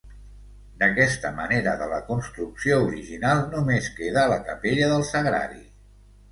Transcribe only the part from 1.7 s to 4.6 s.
de la construcció original només queda la